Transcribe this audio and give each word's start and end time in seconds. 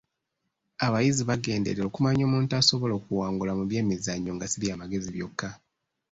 Abayizi 0.85 1.21
bagenderera 1.29 1.83
okumanya 1.89 2.23
omuntu 2.25 2.51
asobola 2.59 2.93
okuwangula 2.99 3.51
mu 3.57 3.63
by'emizannyo 3.69 4.31
nga 4.35 4.45
si 4.51 4.57
by'amagezi 4.61 5.09
byokka. 5.15 5.49